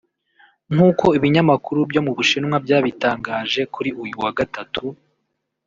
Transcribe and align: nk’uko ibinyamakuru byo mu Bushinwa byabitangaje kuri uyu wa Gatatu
nk’uko 0.73 1.05
ibinyamakuru 1.17 1.79
byo 1.89 2.01
mu 2.05 2.11
Bushinwa 2.17 2.57
byabitangaje 2.65 3.61
kuri 3.73 3.89
uyu 4.03 4.15
wa 4.23 4.31
Gatatu 4.37 4.81